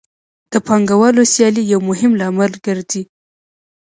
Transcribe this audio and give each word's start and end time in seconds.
د 0.51 0.53
پانګوالو 0.67 1.21
سیالي 1.33 1.63
یو 1.73 1.79
مهم 1.89 2.11
لامل 2.19 2.51
ګرځي 2.65 3.03